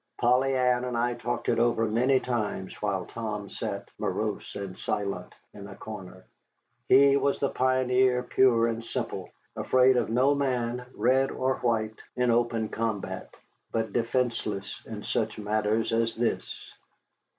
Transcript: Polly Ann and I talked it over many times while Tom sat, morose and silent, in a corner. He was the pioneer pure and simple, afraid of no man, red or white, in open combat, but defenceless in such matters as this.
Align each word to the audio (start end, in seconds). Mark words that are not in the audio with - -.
Polly 0.19 0.55
Ann 0.57 0.85
and 0.85 0.97
I 0.97 1.13
talked 1.13 1.47
it 1.47 1.59
over 1.59 1.85
many 1.85 2.19
times 2.19 2.73
while 2.81 3.05
Tom 3.05 3.51
sat, 3.51 3.87
morose 3.99 4.55
and 4.55 4.75
silent, 4.75 5.35
in 5.53 5.67
a 5.67 5.75
corner. 5.75 6.25
He 6.89 7.17
was 7.17 7.37
the 7.37 7.51
pioneer 7.51 8.23
pure 8.23 8.65
and 8.65 8.83
simple, 8.83 9.29
afraid 9.55 9.97
of 9.97 10.09
no 10.09 10.33
man, 10.33 10.87
red 10.95 11.29
or 11.29 11.57
white, 11.57 11.99
in 12.15 12.31
open 12.31 12.69
combat, 12.69 13.31
but 13.71 13.93
defenceless 13.93 14.81
in 14.87 15.03
such 15.03 15.37
matters 15.37 15.93
as 15.93 16.15
this. 16.15 16.73